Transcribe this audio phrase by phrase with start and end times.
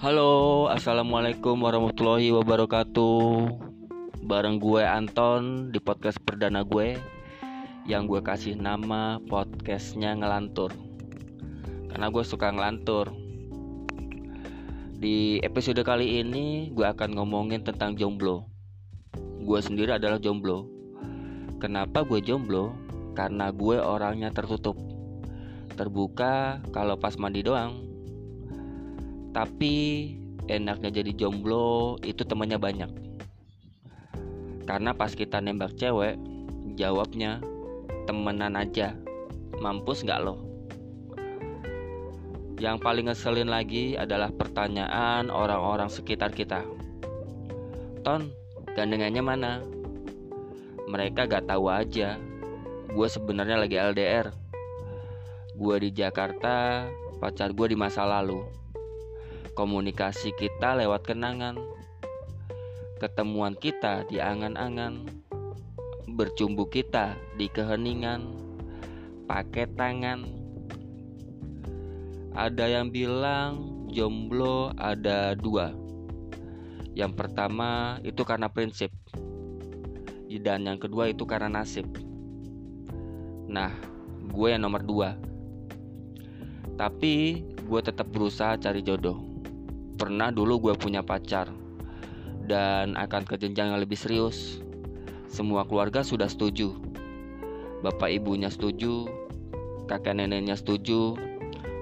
[0.00, 3.52] Halo, assalamualaikum warahmatullahi wabarakatuh.
[4.24, 6.96] Bareng gue Anton di podcast perdana gue
[7.84, 10.72] yang gue kasih nama podcastnya ngelantur.
[11.92, 13.12] Karena gue suka ngelantur.
[14.96, 18.48] Di episode kali ini gue akan ngomongin tentang jomblo.
[19.44, 20.64] Gue sendiri adalah jomblo.
[21.60, 22.72] Kenapa gue jomblo?
[23.12, 24.80] Karena gue orangnya tertutup.
[25.76, 27.89] Terbuka kalau pas mandi doang
[29.30, 30.10] tapi
[30.50, 32.90] enaknya jadi jomblo itu temannya banyak.
[34.66, 36.18] Karena pas kita nembak cewek,
[36.74, 37.42] jawabnya
[38.06, 38.94] temenan aja.
[39.58, 40.34] Mampus nggak lo?
[42.60, 46.60] Yang paling ngeselin lagi adalah pertanyaan orang-orang sekitar kita.
[48.04, 48.28] Ton,
[48.76, 49.52] gandengannya mana?
[50.90, 52.20] Mereka gak tahu aja.
[52.92, 54.28] Gue sebenarnya lagi LDR.
[55.56, 56.84] Gue di Jakarta,
[57.16, 58.60] pacar gue di masa lalu
[59.60, 61.60] komunikasi kita lewat kenangan,
[62.96, 65.04] ketemuan kita di angan-angan,
[66.16, 68.24] bercumbu kita di keheningan,
[69.28, 70.24] pakai tangan.
[72.32, 75.76] Ada yang bilang jomblo ada dua.
[76.96, 78.88] Yang pertama itu karena prinsip,
[80.40, 81.84] dan yang kedua itu karena nasib.
[83.44, 83.76] Nah,
[84.24, 85.20] gue yang nomor dua.
[86.80, 89.29] Tapi gue tetap berusaha cari jodoh
[90.00, 91.52] pernah dulu gue punya pacar
[92.48, 94.64] dan akan ke jenjang yang lebih serius.
[95.28, 96.72] Semua keluarga sudah setuju.
[97.84, 99.04] Bapak ibunya setuju,
[99.84, 101.20] kakek neneknya setuju,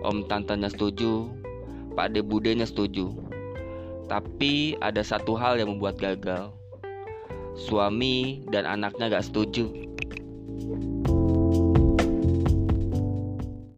[0.00, 1.28] om tantenya setuju,
[1.92, 3.12] pak de budenya setuju.
[4.08, 6.56] Tapi ada satu hal yang membuat gagal.
[7.56, 9.85] Suami dan anaknya gak setuju.